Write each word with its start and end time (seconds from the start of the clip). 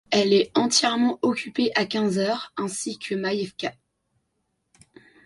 Elle 0.09 0.33
est 0.33 0.49
entièrement 0.57 1.19
occupée 1.21 1.71
à 1.75 1.85
quinze 1.85 2.17
heures 2.17 2.51
ainsi 2.57 2.97
que 2.97 3.13
Makeïevka. 3.13 3.75